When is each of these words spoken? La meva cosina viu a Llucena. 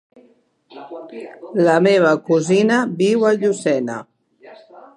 La 1.67 1.75
meva 1.89 2.15
cosina 2.31 2.81
viu 3.05 3.27
a 3.33 3.37
Llucena. 3.39 3.99